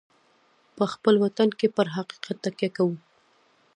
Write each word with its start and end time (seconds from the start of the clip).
په 0.75 0.83
خپل 0.93 1.15
وطن 1.23 1.49
کې 1.59 1.67
پر 1.75 1.87
حقیقت 1.95 2.37
تکیه 2.43 2.69
کوو. 2.75 2.95